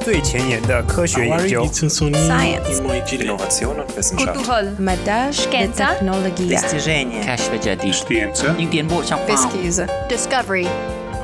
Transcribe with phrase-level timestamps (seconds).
[0.00, 1.64] 最前沿的科学研究。
[1.66, 2.80] Science.
[2.80, 4.36] Innovation und Wissenschaft.
[4.36, 4.78] Kulturell.
[4.78, 5.94] مداش Scienza.
[5.98, 8.56] تكنولوجيا достижения, كشف جديد Scienza.
[8.58, 10.68] 一点不像 Pesquisa Discovery.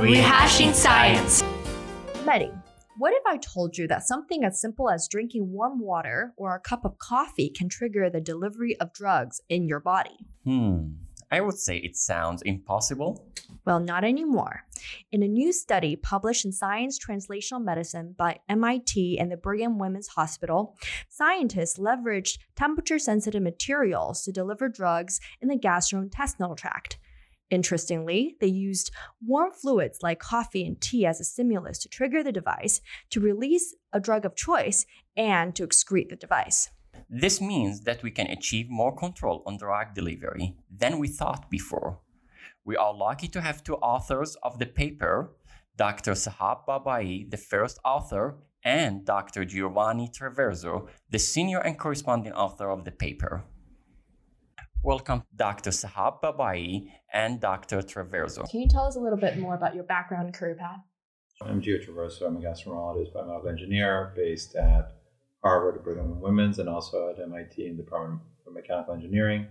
[0.01, 1.45] Rehashing science.
[2.25, 2.51] Medi,
[2.99, 6.61] what if I told you that something as simple as drinking warm water or a
[6.61, 10.19] cup of coffee can trigger the delivery of drugs in your body?
[10.45, 11.04] Hmm.
[11.32, 13.28] I would say it sounds impossible.
[13.66, 14.64] Well, not anymore.
[15.12, 20.10] In a new study published in Science Translational Medicine by MIT and the Brigham Women's
[20.10, 20.78] Hospital,
[21.10, 27.00] scientists leveraged temperature sensitive materials to deliver drugs in the gastrointestinal tract.
[27.52, 28.92] Interestingly, they used
[29.26, 33.76] warm fluids like coffee and tea as a stimulus to trigger the device, to release
[33.94, 34.86] a drug of choice,
[35.16, 36.70] and to excrete the device.
[37.10, 42.00] This means that we can achieve more control on drug delivery than we thought before.
[42.64, 45.36] We are lucky to have two authors of the paper
[45.78, 46.14] Dr.
[46.14, 49.44] Sahab Babaee, the first author, and Dr.
[49.44, 53.44] Giovanni Traverso, the senior and corresponding author of the paper.
[54.82, 55.72] Welcome, Dr.
[55.72, 57.82] Sahab Babaee and Dr.
[57.82, 58.50] Traverso.
[58.50, 60.80] Can you tell us a little bit more about your background and career path?
[61.42, 62.28] I'm Gio Traverso.
[62.28, 64.96] I'm a gastroenterologist, biomedical engineer based at
[65.46, 69.46] Harvard, Brigham and Women's, and also at MIT in the Department of Mechanical Engineering.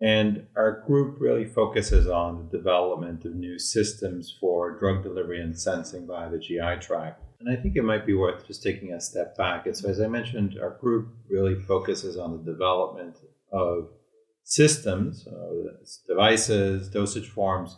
[0.00, 5.58] And our group really focuses on the development of new systems for drug delivery and
[5.58, 7.22] sensing via the GI tract.
[7.40, 9.66] And I think it might be worth just taking a step back.
[9.66, 13.18] And so, as I mentioned, our group really focuses on the development
[13.52, 13.90] of
[14.44, 15.74] systems, uh,
[16.06, 17.76] devices, dosage forms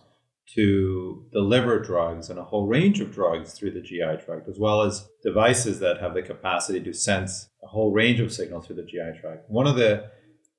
[0.55, 4.83] to deliver drugs and a whole range of drugs through the GI tract, as well
[4.83, 8.83] as devices that have the capacity to sense a whole range of signals through the
[8.83, 9.49] GI tract.
[9.49, 10.11] One of the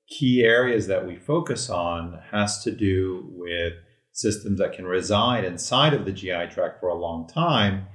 [0.08, 3.74] key areas that we focus on has to do with
[4.12, 7.86] systems that can reside inside of the GI tract for a long time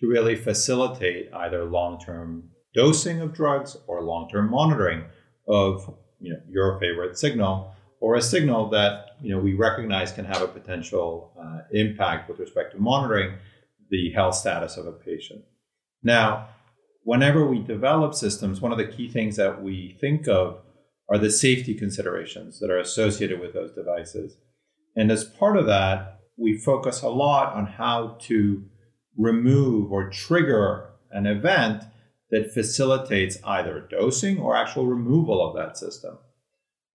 [0.00, 5.04] to really facilitate either long-term dosing of drugs or long-term monitoring
[5.48, 10.24] of you know your favorite signal or a signal that you know we recognize can
[10.24, 13.36] have a potential uh, impact with respect to monitoring
[13.90, 15.42] the health status of a patient.
[16.02, 16.48] Now,
[17.02, 20.60] whenever we develop systems, one of the key things that we think of
[21.08, 24.36] are the safety considerations that are associated with those devices.
[24.96, 28.64] And as part of that, we focus a lot on how to
[29.16, 31.84] remove or trigger an event
[32.30, 36.18] that facilitates either dosing or actual removal of that system.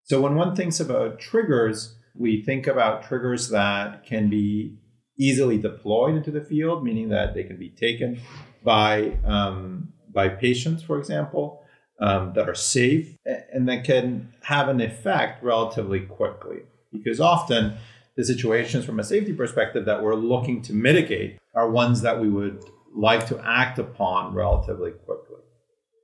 [0.09, 4.75] So when one thinks about triggers, we think about triggers that can be
[5.19, 8.19] easily deployed into the field, meaning that they can be taken
[8.63, 11.63] by um, by patients, for example,
[11.99, 13.15] um, that are safe
[13.53, 16.61] and that can have an effect relatively quickly.
[16.91, 17.75] Because often
[18.15, 22.29] the situations from a safety perspective that we're looking to mitigate are ones that we
[22.29, 22.63] would
[22.95, 25.37] like to act upon relatively quickly.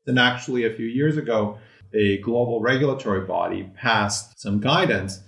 [0.05, 1.57] And actually, a few years ago,
[1.95, 5.21] a global regulatory body passed some guidance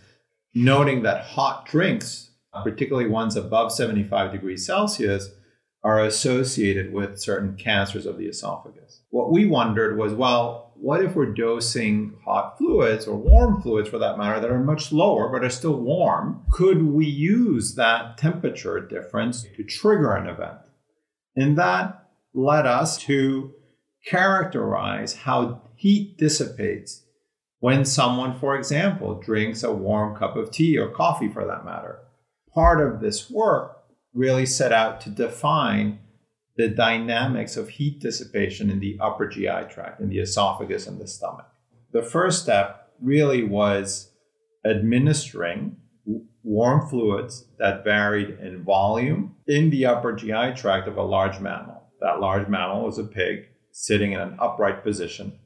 [0.53, 2.31] noting that hot drinks,
[2.63, 5.29] particularly ones above 75 degrees Celsius,
[5.83, 9.01] are associated with certain cancers of the esophagus.
[9.09, 13.97] What we wondered was well, what if we're dosing hot fluids or warm fluids for
[13.99, 16.43] that matter that are much lower but are still warm?
[16.51, 20.59] Could we use that temperature difference to trigger an event?
[21.35, 23.53] And that led us to
[24.05, 27.03] characterize how heat dissipates
[27.59, 31.99] when someone, for example, drinks a warm cup of tea or coffee for that matter.
[32.53, 33.83] Part of this work
[34.13, 35.99] really set out to define
[36.55, 41.07] the dynamics of heat dissipation in the upper GI tract, in the esophagus and the
[41.07, 41.45] stomach.
[41.93, 44.11] The first step really was
[44.65, 45.77] administering
[46.43, 51.83] warm fluids that varied in volume in the upper GI tract of a large mammal.
[52.01, 55.37] That large mammal was a pig sitting in an upright position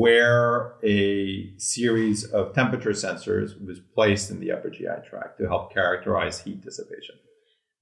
[0.00, 5.74] where a series of temperature sensors was placed in the upper GI tract to help
[5.74, 7.16] characterize heat dissipation.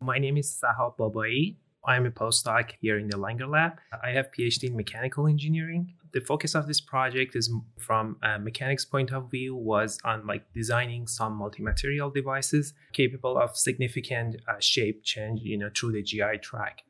[0.01, 1.59] My name is Sahab Babaee.
[1.87, 3.75] I'm a postdoc here in the Langer Lab.
[4.03, 5.95] I have PhD in mechanical engineering.
[6.13, 10.43] The focus of this project is from a mechanics point of view was on like
[10.53, 16.39] designing some multi-material devices capable of significant uh, shape change, you know, through the GI
[16.43, 16.83] tract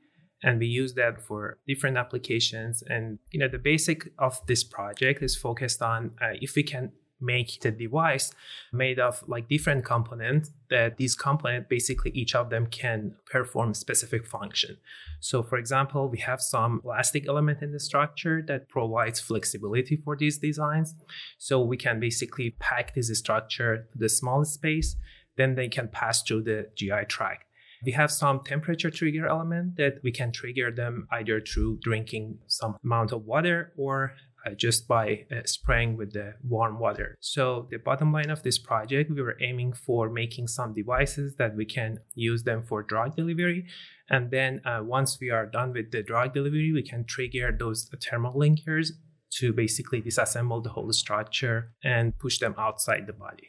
[0.43, 2.83] and we use that for different applications.
[2.87, 6.93] And you know the basic of this project is focused on uh, if we can
[7.21, 8.31] make the device
[8.73, 14.25] made of like different components that these components basically each of them can perform specific
[14.25, 14.77] function.
[15.19, 20.17] So for example we have some plastic element in the structure that provides flexibility for
[20.17, 20.95] these designs.
[21.39, 24.95] So we can basically pack this structure to the smallest space
[25.39, 27.45] then they can pass through the gi tract
[27.85, 32.77] We have some temperature trigger element that we can trigger them either through drinking some
[32.83, 34.15] amount of water or
[34.47, 37.17] uh, just by uh, spraying with the warm water.
[37.21, 41.57] So the bottom line of this project, we were aiming for making some devices that
[41.57, 43.67] we can use them for drug delivery.
[44.09, 47.91] And then uh, once we are done with the drug delivery, we can trigger those
[48.03, 48.93] thermal linkers
[49.31, 53.49] to basically disassemble the whole structure and push them outside the body.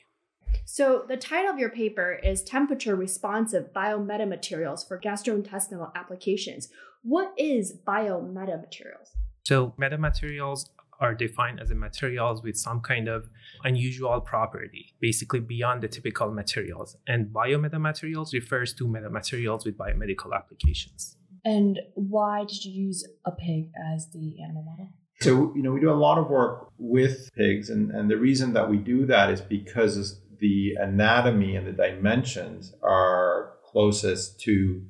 [0.65, 6.69] So, the title of your paper is Temperature Responsive Biometamaterials for Gastrointestinal Applications.
[7.01, 9.09] What is biometamaterials?
[9.43, 10.69] So, metamaterials
[10.99, 13.29] are defined as a materials with some kind of
[13.63, 16.97] unusual property, basically beyond the typical materials.
[17.07, 21.15] And biometamaterials refers to metamaterials with biomedical applications.
[21.45, 24.89] And why did you use a pig as the animal model?
[25.21, 28.53] So, you know, we do a lot of work with pigs, and, and the reason
[28.53, 34.83] that we do that is because the anatomy and the dimensions are closest to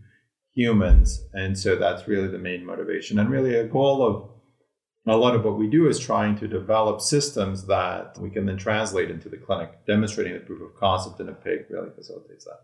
[0.54, 1.24] humans.
[1.34, 3.20] And so that's really the main motivation.
[3.20, 4.30] And really, a goal of
[5.08, 8.58] a lot of what we do is trying to develop systems that we can then
[8.58, 9.86] translate into the clinic.
[9.86, 12.62] Demonstrating the proof of concept in a pig really facilitates that.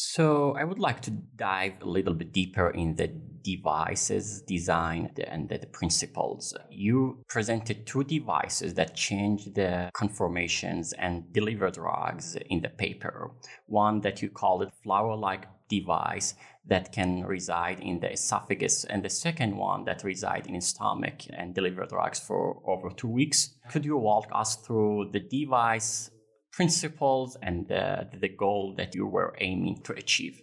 [0.00, 3.08] So I would like to dive a little bit deeper in the
[3.42, 6.54] devices design and the principles.
[6.70, 13.32] You presented two devices that change the conformations and deliver drugs in the paper.
[13.66, 16.34] One that you call it flower-like device
[16.64, 21.22] that can reside in the esophagus, and the second one that reside in the stomach
[21.30, 23.54] and deliver drugs for over two weeks.
[23.68, 26.10] Could you walk us through the device
[26.58, 30.42] principles and the, the goal that you were aiming to achieve?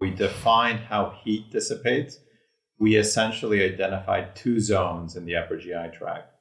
[0.00, 2.20] We defined how heat dissipates.
[2.78, 6.32] We essentially identified two zones in the upper GI tract.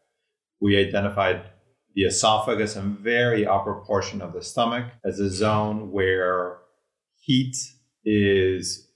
[0.62, 1.50] We identified
[1.96, 6.60] the esophagus and very upper portion of the stomach as a zone where
[7.20, 7.58] heat
[8.06, 8.88] is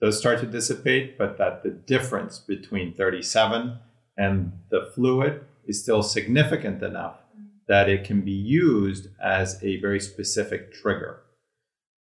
[0.00, 3.78] does start to dissipate, but that the difference between 37
[4.16, 7.20] and the fluid is still significant enough
[7.68, 11.22] that it can be used as a very specific trigger.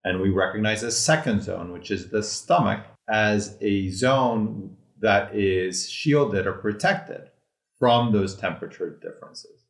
[0.04, 5.90] And we recognize a second zone, which is the stomach, as a zone that is
[5.90, 7.30] shielded or protected
[7.78, 9.66] from those temperature differences.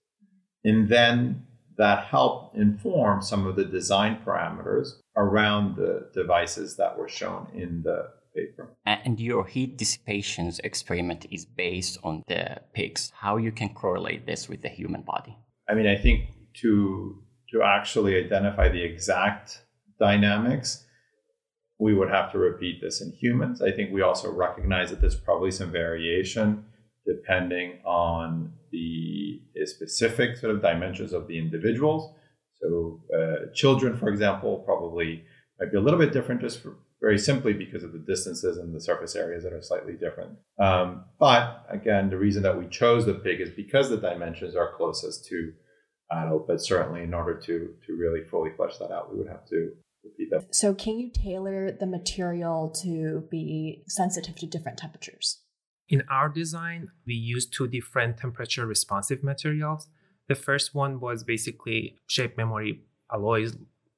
[0.65, 1.47] And then
[1.79, 7.83] that helped inform some of the design parameters around the devices that were shown in
[7.83, 8.69] the paper.
[8.85, 13.13] And your heat dissipations experiment is based on the pigs.
[13.17, 15.39] How you can correlate this with the human body?
[15.69, 16.31] I mean, I think
[16.63, 19.63] to to actually identify the exact
[20.01, 20.85] dynamics,
[21.79, 23.63] we would have to repeat this in humans.
[23.63, 26.65] I think we also recognize that there's probably some variation
[27.07, 32.13] depending on the specific sort of dimensions of the individuals.
[32.61, 35.25] So, uh, children, for example, probably
[35.61, 36.77] might be a little bit different just for,
[37.07, 40.33] very simply because of the distances and the surface areas that are slightly different.
[40.59, 44.73] Um, but again, the reason that we chose the pig is because the dimensions are
[44.77, 45.53] closest to
[46.11, 46.49] adult.
[46.49, 47.55] But certainly, in order to
[47.87, 49.71] to really fully flesh that out, we would have to
[50.03, 50.53] repeat that.
[50.53, 55.43] So, can you tailor the material to be sensitive to different temperatures?
[55.89, 59.87] In our design, we used two different temperature responsive materials.
[60.27, 62.83] The first one was basically shape memory
[63.13, 63.57] alloys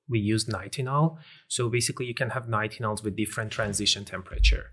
[0.08, 1.18] we use nitinol.
[1.48, 4.72] So basically, you can have nitinols with different transition temperature.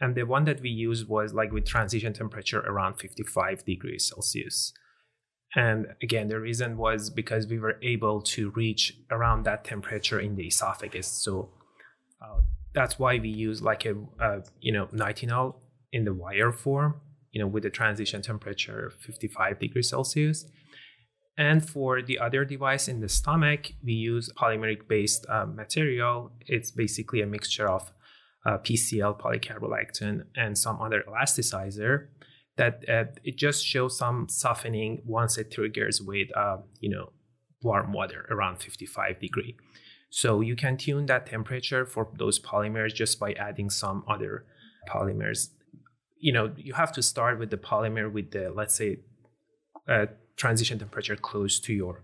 [0.00, 4.72] And the one that we used was like with transition temperature around 55 degrees Celsius.
[5.54, 10.36] And again, the reason was because we were able to reach around that temperature in
[10.36, 11.06] the esophagus.
[11.06, 11.50] So
[12.22, 12.40] uh,
[12.74, 15.54] that's why we use like a, a, you know nitinol
[15.92, 17.00] in the wire form,
[17.32, 20.44] you know, with the transition temperature 55 degrees Celsius.
[21.38, 26.32] And for the other device in the stomach, we use polymeric based uh, material.
[26.46, 27.92] It's basically a mixture of
[28.46, 32.08] uh, PCL, polycaprolactone, and some other elasticizer
[32.56, 37.12] that uh, it just shows some softening once it triggers with, uh, you know,
[37.62, 39.56] warm water around 55 degree.
[40.08, 44.46] So you can tune that temperature for those polymers just by adding some other
[44.88, 45.48] polymers.
[46.18, 49.00] You know, you have to start with the polymer with the, let's say,
[49.86, 52.02] uh, transition temperature close to your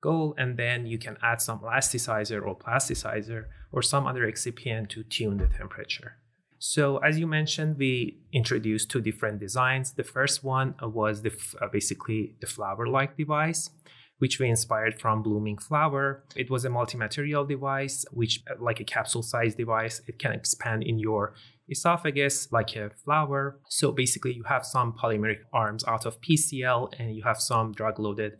[0.00, 5.02] goal, and then you can add some elasticizer or plasticizer or some other excipient to
[5.02, 6.16] tune the temperature.
[6.60, 9.92] So, as you mentioned, we introduced two different designs.
[9.92, 13.70] The first one was the, uh, basically the flower-like device,
[14.18, 16.24] which we inspired from blooming flower.
[16.34, 20.98] It was a multi-material device, which uh, like a capsule-sized device, it can expand in
[20.98, 21.34] your
[21.68, 23.60] esophagus like a flower.
[23.68, 28.32] So basically, you have some polymeric arms out of PCL, and you have some drug-loaded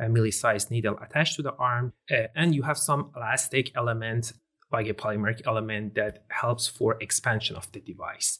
[0.00, 4.32] uh, milli-sized needle attached to the arm, uh, and you have some elastic element
[4.72, 8.38] like a polymeric element that helps for expansion of the device.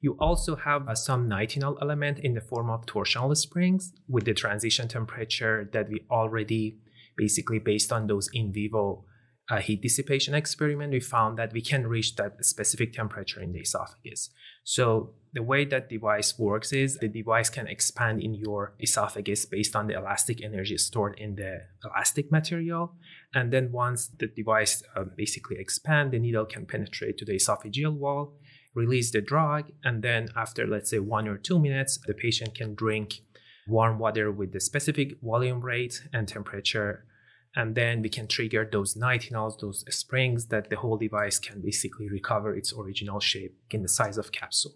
[0.00, 4.34] You also have uh, some nitinol element in the form of torsional springs with the
[4.34, 6.78] transition temperature that we already
[7.16, 9.04] basically based on those in vivo
[9.50, 13.60] uh, heat dissipation experiment, we found that we can reach that specific temperature in the
[13.60, 14.30] esophagus.
[14.62, 19.74] So the way that device works is the device can expand in your esophagus based
[19.74, 22.94] on the elastic energy stored in the elastic material.
[23.34, 27.94] And then once the device uh, basically expand, the needle can penetrate to the esophageal
[27.94, 28.34] wall,
[28.74, 32.74] release the drug, and then after let's say one or two minutes, the patient can
[32.74, 33.20] drink
[33.66, 37.04] warm water with the specific volume rate and temperature
[37.54, 42.08] and then we can trigger those nitinols, those springs that the whole device can basically
[42.08, 44.74] recover its original shape in the size of capsule.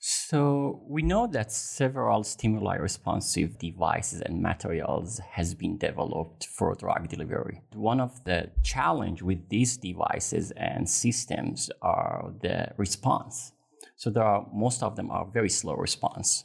[0.00, 7.08] So we know that several stimuli responsive devices and materials has been developed for drug
[7.08, 7.62] delivery.
[7.74, 13.52] One of the challenge with these devices and systems are the response.
[13.96, 16.44] So there are most of them are very slow response.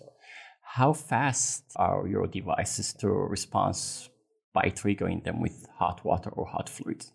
[0.63, 4.09] How fast are your devices to response
[4.53, 7.11] by triggering them with hot water or hot fluids.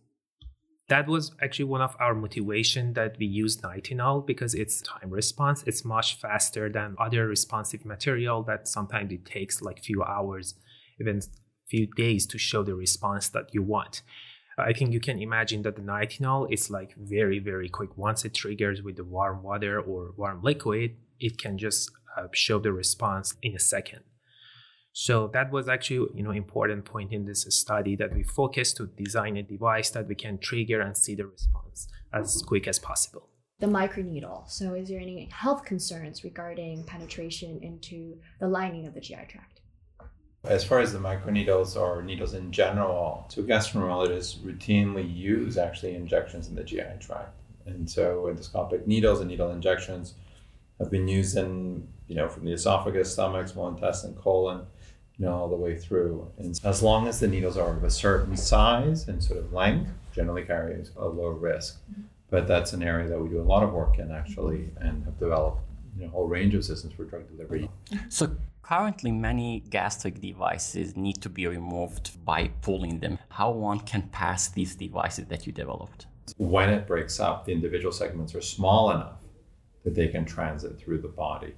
[0.89, 5.63] That was actually one of our motivation that we use nitinol because it's time response.
[5.67, 10.55] It's much faster than other responsive material that sometimes it takes like few hours,
[10.99, 11.21] even
[11.69, 14.01] few days to show the response that you want.
[14.57, 17.97] I think you can imagine that the nitinol is like very, very quick.
[17.97, 22.59] Once it triggers with the warm water or warm liquid, it can just uh, show
[22.59, 24.01] the response in a second.
[24.93, 28.87] So that was actually, you know, important point in this study that we focused to
[28.87, 33.29] design a device that we can trigger and see the response as quick as possible.
[33.61, 34.49] The microneedle.
[34.49, 39.61] So is there any health concerns regarding penetration into the lining of the GI tract?
[40.45, 46.49] As far as the microneedles or needles in general, so gastroenterologists routinely use actually injections
[46.49, 47.35] in the GI tract.
[47.67, 50.15] And so endoscopic needles and needle injections
[50.79, 54.67] have been used in, you know, from the esophagus, stomach, small intestine, colon,
[55.19, 56.31] you know, all the way through.
[56.39, 59.91] And as long as the needles are of a certain size and sort of length,
[60.13, 61.81] generally carries a low risk.
[61.91, 62.03] Mm-hmm.
[62.31, 64.87] But that's an area that we do a lot of work in actually mm-hmm.
[64.87, 65.63] and have developed
[65.97, 67.69] you know, a whole range of systems for drug delivery.
[68.09, 73.19] So currently many gastric devices need to be removed by pulling them.
[73.31, 76.07] How one can pass these devices that you developed?
[76.37, 79.21] When it breaks up, the individual segments are small enough
[79.85, 81.55] that they can transit through the body.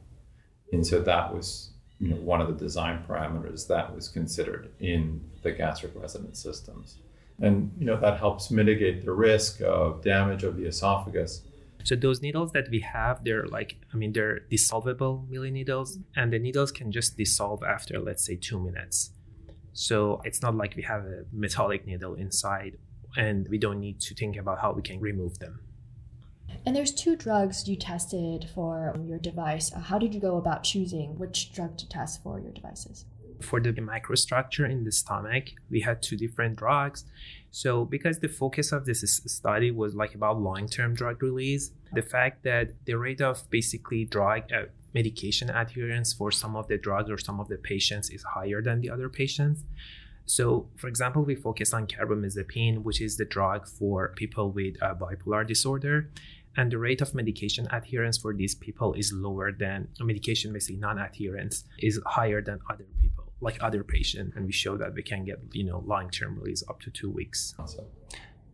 [0.72, 5.20] And so that was you know, one of the design parameters that was considered in
[5.42, 6.96] the gastric resident systems.
[7.40, 11.42] And you know, that helps mitigate the risk of damage of the esophagus.
[11.84, 16.32] So those needles that we have, they're like, I mean, they're dissolvable milli needles, and
[16.32, 19.12] the needles can just dissolve after, let's say, two minutes.
[19.72, 22.76] So it's not like we have a metallic needle inside,
[23.16, 25.60] and we don't need to think about how we can remove them.
[26.66, 29.72] And there's two drugs you tested for your device.
[29.72, 33.06] Uh, how did you go about choosing which drug to test for your devices?
[33.40, 37.06] For the microstructure in the stomach, we had two different drugs.
[37.50, 42.02] So, because the focus of this study was like about long term drug release, the
[42.02, 47.10] fact that the rate of basically drug uh, medication adherence for some of the drugs
[47.10, 49.64] or some of the patients is higher than the other patients.
[50.26, 54.94] So, for example, we focus on carbamazepine, which is the drug for people with uh,
[54.94, 56.10] bipolar disorder
[56.56, 61.64] and the rate of medication adherence for these people is lower than medication basically non-adherence
[61.78, 64.34] is higher than other people like other patients.
[64.36, 67.54] And we show that we can get you know long-term release up to two weeks.
[67.58, 67.86] Awesome.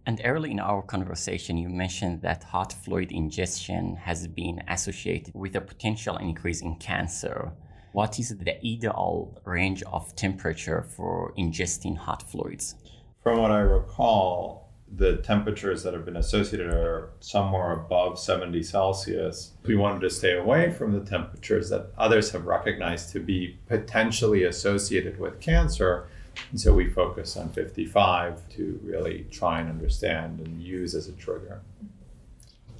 [0.08, 5.56] and early in our conversation you mentioned that hot fluid ingestion has been associated with
[5.56, 7.52] a potential increase in cancer.
[7.92, 12.74] What is the ideal range of temperature for ingesting hot fluids?
[13.22, 19.52] From what i recall the temperatures that have been associated are somewhere above 70 Celsius.
[19.64, 24.44] We wanted to stay away from the temperatures that others have recognized to be potentially
[24.44, 26.08] associated with cancer.
[26.50, 31.12] And so we focus on 55 to really try and understand and use as a
[31.12, 31.62] trigger.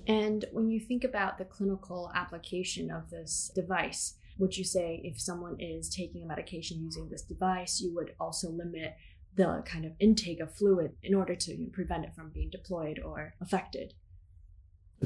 [0.07, 5.21] And when you think about the clinical application of this device, would you say if
[5.21, 8.97] someone is taking a medication using this device, you would also limit
[9.37, 12.51] the kind of intake of fluid in order to you know, prevent it from being
[12.51, 13.95] deployed or affected.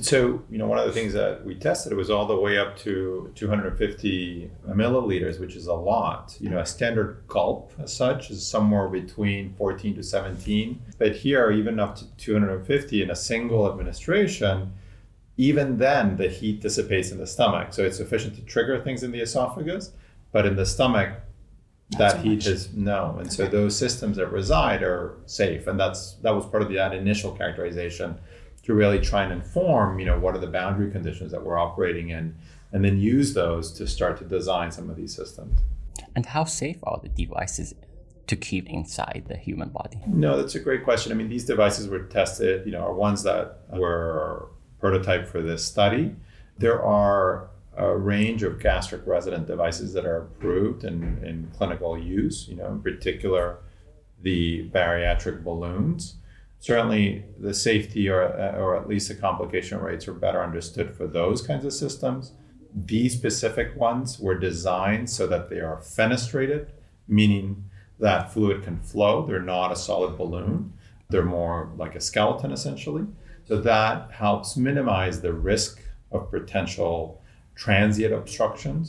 [0.01, 2.77] So, you know, one of the things that we tested was all the way up
[2.79, 6.37] to 250 milliliters, which is a lot.
[6.39, 10.81] You know, a standard gulp as such is somewhere between 14 to 17.
[10.97, 14.73] But here, even up to 250 in a single administration,
[15.37, 17.73] even then the heat dissipates in the stomach.
[17.73, 19.93] So it's sufficient to trigger things in the esophagus.
[20.31, 21.17] But in the stomach,
[21.99, 22.47] that so heat much.
[22.47, 25.67] is no and so those systems that reside are safe.
[25.67, 28.19] And that's that was part of that initial characterization
[28.63, 32.11] to really try and inform you know what are the boundary conditions that we're operating
[32.11, 32.37] in
[32.73, 35.59] and then use those to start to design some of these systems.
[36.15, 37.75] And how safe are the devices
[38.29, 39.99] to keep inside the human body?
[40.07, 41.11] no that's a great question.
[41.11, 44.49] I mean these devices were tested you know are ones that were
[44.81, 46.15] prototyped for this study.
[46.59, 52.49] There are a range of gastric resident devices that are approved in, in clinical use
[52.49, 53.59] you know in particular
[54.23, 56.17] the bariatric balloons.
[56.59, 61.41] Certainly the safety or, or at least the complication rates are better understood for those
[61.41, 62.33] kinds of systems.
[62.75, 66.69] These specific ones were designed so that they are fenestrated
[67.11, 67.65] meaning
[67.99, 69.27] that fluid can flow.
[69.27, 70.73] They're not a solid balloon.
[71.11, 73.05] They're more like a skeleton essentially.
[73.45, 77.20] So that helps minimize the risk of potential
[77.65, 78.85] transient obstructions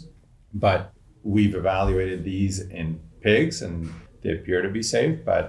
[0.54, 0.80] but
[1.24, 2.88] we've evaluated these in
[3.20, 3.76] pigs and
[4.22, 5.46] they appear to be safe but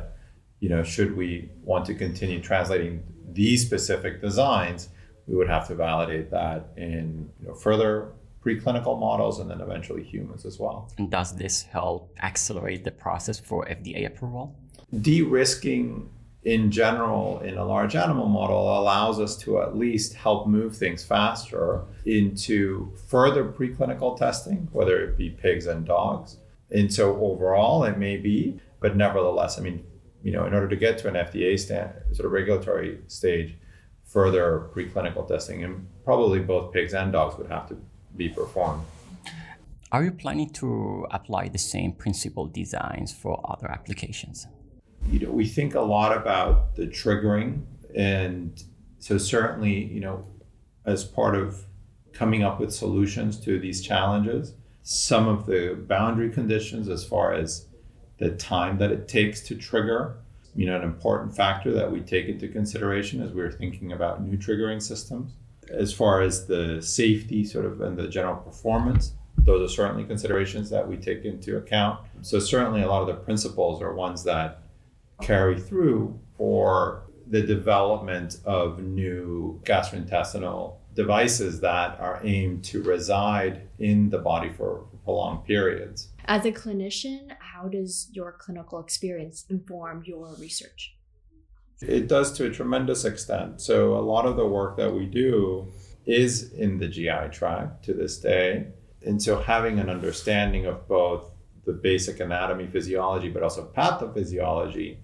[0.63, 1.29] you know should we
[1.71, 2.95] want to continue translating
[3.41, 4.81] these specific designs
[5.29, 7.93] we would have to validate that in you know, further
[8.45, 12.01] preclinical models and then eventually humans as well And does this help
[12.31, 14.45] accelerate the process for FDA approval?
[15.01, 16.11] de-risking
[16.45, 21.05] in general in a large animal model allows us to at least help move things
[21.05, 26.39] faster into further preclinical testing, whether it be pigs and dogs.
[26.71, 29.85] And so overall, it may be, but nevertheless, I mean,
[30.23, 33.57] you know, in order to get to an FDA stand, sort of regulatory stage,
[34.05, 37.77] further preclinical testing and probably both pigs and dogs would have to
[38.17, 38.83] be performed.
[39.93, 44.47] Are you planning to apply the same principle designs for other applications?
[45.11, 47.63] You know, we think a lot about the triggering.
[47.95, 48.63] And
[48.99, 50.25] so, certainly, you know,
[50.85, 51.67] as part of
[52.13, 57.67] coming up with solutions to these challenges, some of the boundary conditions, as far as
[58.19, 60.17] the time that it takes to trigger,
[60.55, 64.37] you know, an important factor that we take into consideration as we're thinking about new
[64.37, 65.33] triggering systems.
[65.71, 70.69] As far as the safety, sort of, and the general performance, those are certainly considerations
[70.71, 72.01] that we take into account.
[72.21, 74.62] So, certainly, a lot of the principles are ones that
[75.23, 84.11] carry through for the development of new gastrointestinal devices that are aimed to reside in
[84.11, 86.09] the body for prolonged periods.
[86.27, 90.95] As a clinician, how does your clinical experience inform your research?
[91.81, 93.61] It does to a tremendous extent.
[93.61, 95.73] So, a lot of the work that we do
[96.07, 98.69] is in the GI tract to this day.
[99.05, 101.31] And so, having an understanding of both
[101.65, 104.99] the basic anatomy, physiology, but also pathophysiology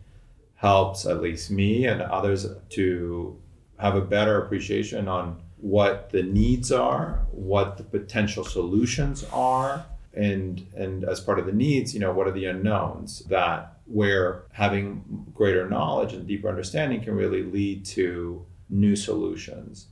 [0.58, 3.40] helps at least me and others to
[3.78, 10.66] have a better appreciation on what the needs are, what the potential solutions are, and
[10.76, 15.24] and as part of the needs, you know, what are the unknowns that where having
[15.32, 19.86] greater knowledge and deeper understanding can really lead to new solutions.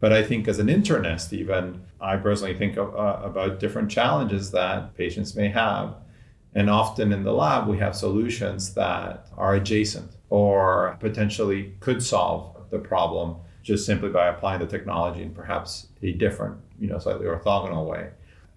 [0.00, 4.50] But I think as an internist, even I personally think of, uh, about different challenges
[4.50, 5.94] that patients may have.
[6.54, 12.56] And often in the lab, we have solutions that are adjacent or potentially could solve
[12.70, 17.26] the problem just simply by applying the technology in perhaps a different, you know, slightly
[17.26, 18.10] orthogonal way.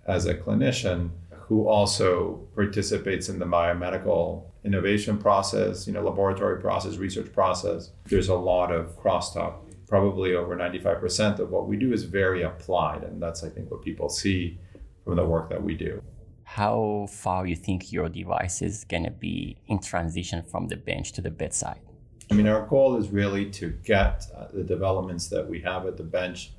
[0.08, 6.96] As a clinician who also participates in the biomedical innovation process, you know, laboratory process,
[6.96, 9.56] research process, there's a lot of crosstalk.
[9.88, 13.04] Probably over 95% of what we do is very applied.
[13.04, 14.58] And that's, I think, what people see
[15.04, 16.02] from the work that we do.
[16.44, 21.14] How far you think your device is going to be in transition from the bench
[21.14, 21.80] to the bedside?
[22.30, 25.98] I mean, our goal is really to get uh, the developments that we have at
[25.98, 26.52] the bench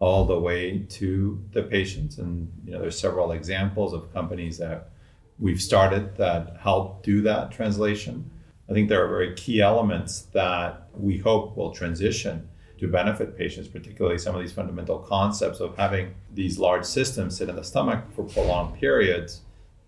[0.00, 2.18] all the way to the patients.
[2.18, 4.90] And, you know, there's several examples of companies that
[5.38, 8.28] we've started that help do that translation.
[8.68, 12.48] I think there are very key elements that we hope will transition
[12.82, 17.48] to benefit patients, particularly some of these fundamental concepts of having these large systems sit
[17.48, 19.42] in the stomach for prolonged periods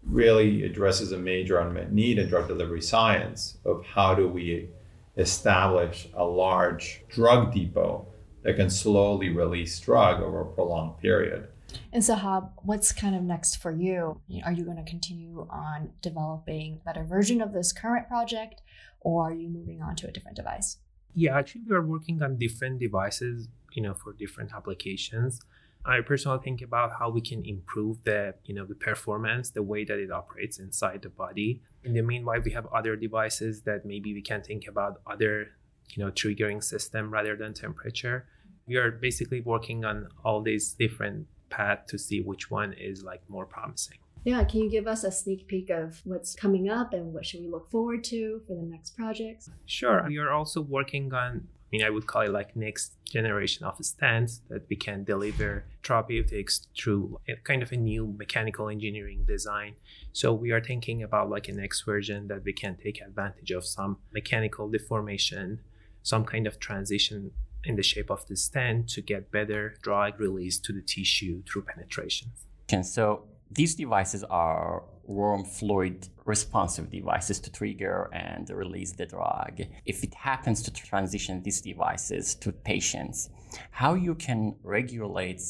[0.04, 4.68] really addresses a major unmet need in drug delivery science of how do we
[5.16, 8.06] establish a large drug depot
[8.42, 11.48] that can slowly release drug over a prolonged period.
[11.92, 14.20] And Sahab, what's kind of next for you?
[14.44, 18.62] Are you going to continue on developing a better version of this current project,
[19.00, 20.76] or are you moving on to a different device?
[21.14, 25.40] Yeah, actually, we are working on different devices, you know, for different applications.
[25.86, 29.84] I personally think about how we can improve the, you know, the performance, the way
[29.84, 31.62] that it operates inside the body.
[31.84, 35.50] In the meanwhile, we have other devices that maybe we can think about other,
[35.90, 38.26] you know, triggering system rather than temperature.
[38.66, 43.20] We are basically working on all these different paths to see which one is like
[43.28, 43.98] more promising.
[44.24, 47.40] Yeah, can you give us a sneak peek of what's coming up and what should
[47.40, 49.50] we look forward to for the next projects?
[49.66, 50.04] Sure.
[50.08, 53.76] We are also working on, I mean, I would call it like next generation of
[53.78, 59.76] stents that we can deliver therapeutics through a kind of a new mechanical engineering design.
[60.12, 63.66] So we are thinking about like a next version that we can take advantage of
[63.66, 65.60] some mechanical deformation,
[66.02, 67.30] some kind of transition
[67.62, 71.62] in the shape of the stent to get better drug release to the tissue through
[71.62, 72.30] penetration.
[72.70, 79.60] And so these devices are warm fluid responsive devices to trigger and release the drug.
[79.84, 83.28] If it happens to transition these devices to patients,
[83.70, 85.42] how you can regulate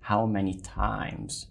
[0.00, 1.48] how many times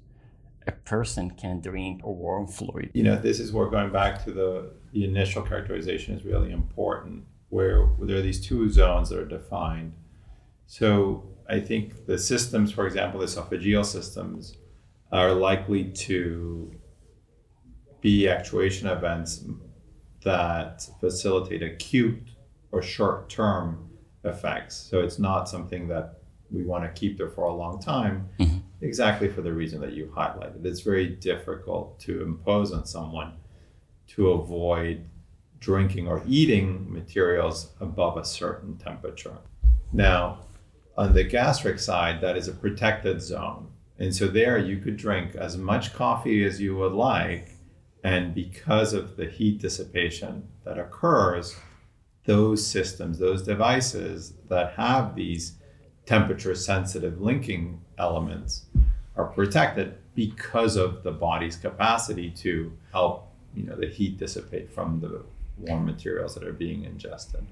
[0.68, 2.92] a person can drink a warm fluid.
[2.94, 7.24] You know, this is where going back to the, the initial characterization is really important,
[7.50, 9.94] where there are these two zones that are defined.
[10.68, 14.58] So I think the systems, for example, the esophageal systems,
[15.12, 16.72] are likely to
[18.02, 19.44] be actuation events
[20.24, 22.30] that facilitate acute
[22.72, 23.90] or short term
[24.24, 24.76] effects.
[24.76, 26.22] So it's not something that
[26.52, 28.58] we want to keep there for a long time, mm-hmm.
[28.82, 30.66] exactly for the reason that you highlighted.
[30.66, 33.34] It's very difficult to impose on someone
[34.10, 35.06] to avoid
[35.60, 39.38] drinking or eating materials above a certain temperature.
[39.94, 40.40] Now,
[40.98, 43.71] on the gastric side, that is a protected zone.
[44.02, 47.52] And so there you could drink as much coffee as you would like.
[48.04, 51.56] And because of the heat dissipation that occurs,
[52.26, 55.54] those systems, those devices that have these
[56.08, 58.66] temperature sensitive linking elements
[59.16, 65.00] are protected because of the body's capacity to help you know the heat dissipate from
[65.00, 65.24] the
[65.60, 67.46] warm materials that are being ingested.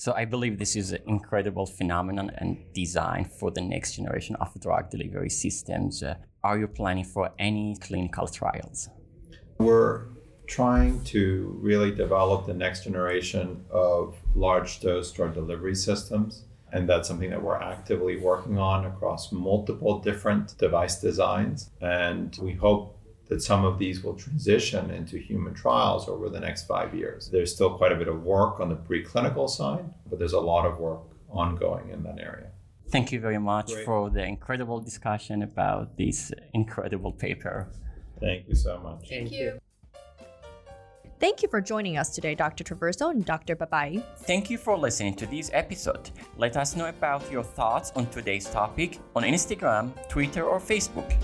[0.00, 4.58] So I believe this is an incredible phenomenon and design for the next generation of
[4.58, 6.02] drug delivery systems.
[6.02, 8.88] Uh, are you planning for any clinical trials?
[9.58, 10.06] We're
[10.46, 16.44] trying to really develop the next generation of large dose drug delivery systems.
[16.72, 21.68] And that's something that we're actively working on across multiple different device designs.
[21.82, 22.96] And we hope
[23.30, 27.30] that some of these will transition into human trials over the next five years.
[27.30, 30.66] There's still quite a bit of work on the preclinical side, but there's a lot
[30.66, 32.48] of work ongoing in that area.
[32.88, 33.84] Thank you very much Great.
[33.84, 37.68] for the incredible discussion about this incredible paper.
[38.18, 39.08] Thank you so much.
[39.08, 39.60] Thank, you.
[41.20, 42.64] Thank you for joining us today, Dr.
[42.64, 43.54] Traverso and Dr.
[43.54, 44.02] Babaee.
[44.18, 46.10] Thank you for listening to this episode.
[46.36, 51.14] Let us know about your thoughts on today's topic on Instagram, Twitter, or Facebook.